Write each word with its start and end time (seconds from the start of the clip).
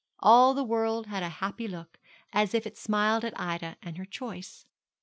All 0.17 0.55
the 0.55 0.63
world 0.63 1.05
had 1.05 1.21
a 1.21 1.29
happy 1.29 1.67
look, 1.67 1.99
as 2.33 2.55
if 2.55 2.65
it 2.65 2.75
smiled 2.75 3.23
at 3.23 3.39
Ida 3.39 3.77
and 3.83 3.99
her 3.99 4.05
choice. 4.05 4.65